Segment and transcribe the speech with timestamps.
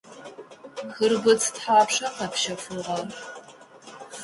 [0.93, 3.03] Хъырбыдз тхьапша къэпщэфыгъэр?